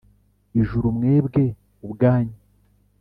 [0.59, 1.43] Ijuru mwebwe
[1.85, 2.37] ubwanyu